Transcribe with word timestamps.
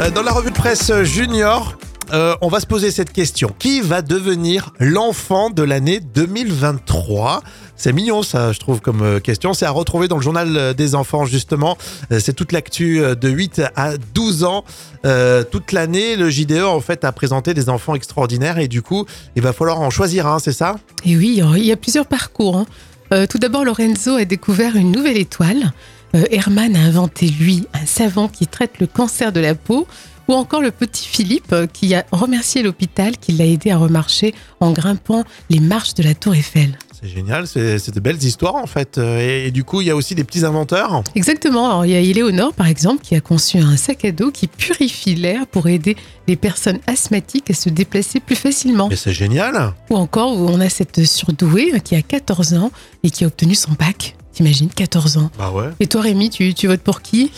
Euh, 0.00 0.10
Dans 0.10 0.22
la 0.22 0.32
revue 0.32 0.50
de 0.50 0.56
presse 0.56 0.92
junior, 1.02 1.76
euh, 2.12 2.34
on 2.40 2.48
va 2.48 2.60
se 2.60 2.66
poser 2.66 2.90
cette 2.90 3.12
question. 3.12 3.54
Qui 3.58 3.80
va 3.80 4.02
devenir 4.02 4.72
l'enfant 4.80 5.50
de 5.50 5.62
l'année 5.62 6.00
2023 6.00 7.42
C'est 7.76 7.92
mignon 7.92 8.22
ça, 8.22 8.52
je 8.52 8.58
trouve, 8.58 8.80
comme 8.80 9.02
euh, 9.02 9.20
question. 9.20 9.54
C'est 9.54 9.66
à 9.66 9.70
retrouver 9.70 10.08
dans 10.08 10.16
le 10.16 10.22
journal 10.22 10.74
des 10.74 10.94
enfants, 10.94 11.24
justement. 11.26 11.78
C'est 12.18 12.34
toute 12.34 12.52
l'actu 12.52 12.98
de 13.00 13.28
8 13.28 13.62
à 13.76 13.96
12 14.14 14.44
ans. 14.44 14.64
Toute 15.50 15.72
l'année, 15.72 16.16
le 16.16 16.28
JDE, 16.30 16.62
en 16.64 16.80
fait, 16.80 17.04
a 17.04 17.12
présenté 17.12 17.54
des 17.54 17.68
enfants 17.68 17.94
extraordinaires 17.94 18.58
et 18.58 18.68
du 18.68 18.82
coup, 18.82 19.06
il 19.36 19.42
va 19.42 19.52
falloir 19.52 19.80
en 19.80 19.90
choisir 19.90 20.26
un, 20.26 20.38
c'est 20.38 20.52
ça? 20.52 20.76
Et 21.04 21.16
oui, 21.16 21.40
il 21.56 21.64
y 21.64 21.72
a 21.72 21.76
plusieurs 21.76 22.06
parcours. 22.06 22.56
hein. 23.10 23.26
Tout 23.26 23.38
d'abord, 23.38 23.64
Lorenzo 23.64 24.16
a 24.16 24.24
découvert 24.24 24.76
une 24.76 24.90
nouvelle 24.90 25.18
étoile. 25.18 25.72
Euh, 26.14 26.24
Herman 26.30 26.76
a 26.76 26.80
inventé, 26.80 27.26
lui, 27.26 27.66
un 27.74 27.86
savon 27.86 28.28
qui 28.28 28.46
traite 28.46 28.78
le 28.80 28.86
cancer 28.86 29.32
de 29.32 29.40
la 29.40 29.54
peau. 29.54 29.86
Ou 30.26 30.32
encore 30.32 30.62
le 30.62 30.70
petit 30.70 31.06
Philippe 31.06 31.52
euh, 31.52 31.66
qui 31.66 31.94
a 31.94 32.06
remercié 32.10 32.62
l'hôpital 32.62 33.18
qui 33.18 33.32
l'a 33.32 33.44
aidé 33.44 33.70
à 33.70 33.76
remarcher 33.76 34.34
en 34.58 34.72
grimpant 34.72 35.22
les 35.50 35.60
marches 35.60 35.92
de 35.92 36.02
la 36.02 36.14
Tour 36.14 36.34
Eiffel. 36.34 36.78
C'est 36.98 37.10
génial, 37.10 37.46
c'est 37.46 37.90
de 37.94 38.00
belles 38.00 38.22
histoires, 38.24 38.54
en 38.54 38.66
fait. 38.66 38.96
Euh, 38.96 39.20
Et, 39.20 39.48
et 39.48 39.50
du 39.50 39.64
coup, 39.64 39.82
il 39.82 39.88
y 39.88 39.90
a 39.90 39.96
aussi 39.96 40.14
des 40.14 40.24
petits 40.24 40.46
inventeurs. 40.46 41.04
Exactement. 41.14 41.66
Alors, 41.66 41.84
il 41.84 41.90
y 41.92 41.94
a 41.94 42.00
Éléonore, 42.00 42.54
par 42.54 42.68
exemple, 42.68 43.02
qui 43.02 43.14
a 43.14 43.20
conçu 43.20 43.58
un 43.58 43.76
sac 43.76 44.06
à 44.06 44.12
dos 44.12 44.30
qui 44.30 44.46
purifie 44.46 45.14
l'air 45.14 45.46
pour 45.46 45.68
aider 45.68 45.94
les 46.26 46.36
personnes 46.36 46.78
asthmatiques 46.86 47.50
à 47.50 47.54
se 47.54 47.68
déplacer 47.68 48.20
plus 48.20 48.36
facilement. 48.36 48.88
Mais 48.88 48.96
c'est 48.96 49.12
génial 49.12 49.74
Ou 49.90 49.96
encore, 49.96 50.32
on 50.40 50.58
a 50.60 50.70
cette 50.70 51.04
surdouée 51.04 51.78
qui 51.82 51.96
a 51.96 52.00
14 52.00 52.54
ans 52.54 52.72
et 53.02 53.10
qui 53.10 53.24
a 53.24 53.26
obtenu 53.26 53.54
son 53.54 53.72
bac. 53.72 54.16
T'imagines, 54.34 54.68
14 54.68 55.16
ans. 55.18 55.30
Bah 55.38 55.50
ouais. 55.52 55.70
Et 55.80 55.86
toi, 55.86 56.00
Rémi, 56.02 56.28
tu, 56.28 56.52
tu 56.54 56.66
votes 56.66 56.80
pour 56.82 57.00
qui? 57.02 57.30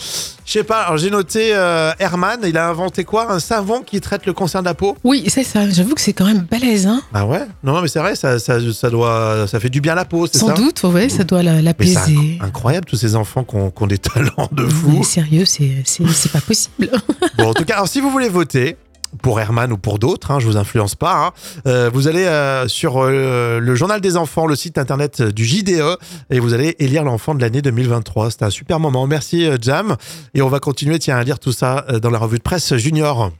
Je 0.45 0.51
sais 0.53 0.63
pas, 0.63 0.81
alors 0.83 0.97
j'ai 0.97 1.09
noté 1.11 1.49
euh, 1.53 1.91
Herman, 1.99 2.39
il 2.43 2.57
a 2.57 2.67
inventé 2.69 3.03
quoi? 3.03 3.31
Un 3.31 3.39
savon 3.39 3.81
qui 3.81 3.99
traite 4.01 4.25
le 4.25 4.33
cancer 4.33 4.61
de 4.61 4.65
la 4.65 4.73
peau? 4.73 4.97
Oui, 5.03 5.25
c'est 5.27 5.43
ça. 5.43 5.69
J'avoue 5.69 5.93
que 5.93 6.01
c'est 6.01 6.13
quand 6.13 6.25
même 6.25 6.47
balèze, 6.49 6.87
hein 6.87 7.01
Ah 7.13 7.25
ouais 7.27 7.45
Non, 7.63 7.81
mais 7.81 7.87
c'est 7.87 7.99
vrai, 7.99 8.15
ça, 8.15 8.39
ça, 8.39 8.57
ça, 8.73 8.89
doit, 8.89 9.45
ça 9.47 9.59
fait 9.59 9.69
du 9.69 9.79
bien 9.81 9.91
à 9.91 9.95
la 9.95 10.05
peau, 10.05 10.25
c'est 10.25 10.39
Sans 10.39 10.47
ça? 10.47 10.53
doute, 10.53 10.81
ouais, 10.85 11.09
ça 11.09 11.23
doit 11.23 11.43
l'apaiser. 11.43 11.95
inc- 11.97 12.41
incroyable, 12.43 12.85
tous 12.87 12.95
ces 12.95 13.15
enfants 13.15 13.43
qui 13.43 13.55
ont, 13.57 13.69
qui 13.69 13.83
ont 13.83 13.87
des 13.87 13.97
talents 13.99 14.49
de 14.51 14.65
fou. 14.67 14.89
Mais 14.89 15.03
sérieux, 15.03 15.45
c'est 15.45 15.83
pas 16.31 16.41
possible. 16.41 16.89
Bon, 17.37 17.49
en 17.49 17.53
tout 17.53 17.65
cas, 17.65 17.75
alors, 17.75 17.87
si 17.89 17.99
vous 17.99 18.09
voulez 18.09 18.29
voter 18.29 18.77
pour 19.21 19.39
Herman 19.39 19.71
ou 19.71 19.77
pour 19.77 19.99
d'autres, 19.99 20.31
hein, 20.31 20.39
je 20.39 20.47
vous 20.47 20.57
influence 20.57 20.95
pas, 20.95 21.27
hein, 21.27 21.31
euh, 21.65 21.89
vous 21.93 22.07
allez 22.07 22.25
euh, 22.25 22.67
sur 22.67 22.97
euh, 22.97 23.59
le 23.59 23.75
journal 23.75 24.01
des 24.01 24.17
enfants, 24.17 24.45
le 24.45 24.55
site 24.55 24.77
internet 24.77 25.21
du 25.21 25.45
JDE, 25.45 25.97
et 26.29 26.39
vous 26.39 26.53
allez 26.53 26.75
élire 26.79 27.03
l'enfant 27.03 27.35
de 27.35 27.41
l'année 27.41 27.61
2023. 27.61 28.31
C'était 28.31 28.45
un 28.45 28.49
super 28.49 28.79
moment. 28.79 29.07
Merci 29.07 29.47
Jam. 29.61 29.95
Et 30.33 30.41
on 30.41 30.49
va 30.49 30.59
continuer, 30.59 30.99
tiens, 30.99 31.17
à 31.17 31.23
lire 31.23 31.39
tout 31.39 31.51
ça 31.51 31.85
dans 32.01 32.09
la 32.09 32.19
revue 32.19 32.37
de 32.37 32.43
presse 32.43 32.75
junior. 32.75 33.31